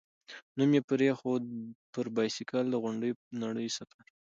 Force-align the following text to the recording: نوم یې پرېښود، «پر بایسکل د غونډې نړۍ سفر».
نوم 0.57 0.71
یې 0.77 0.81
پرېښود، 0.89 1.43
«پر 1.93 2.05
بایسکل 2.15 2.65
د 2.69 2.75
غونډې 2.83 3.09
نړۍ 3.43 3.67
سفر». 3.77 4.03